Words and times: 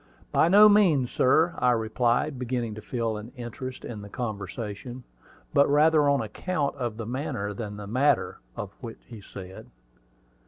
"By 0.31 0.47
no 0.47 0.67
means, 0.67 1.11
sir," 1.11 1.53
I 1.59 1.69
replied, 1.73 2.39
beginning 2.39 2.73
to 2.73 2.81
feel 2.81 3.17
an 3.17 3.31
interest 3.35 3.85
in 3.85 4.01
the 4.01 4.09
conversation; 4.09 5.03
but 5.53 5.69
rather 5.69 6.09
on 6.09 6.21
account 6.23 6.75
of 6.77 6.97
the 6.97 7.05
manner 7.05 7.53
than 7.53 7.77
the 7.77 7.85
matter 7.85 8.39
of 8.57 8.73
what 8.81 8.95
he 9.05 9.21
said. 9.21 9.69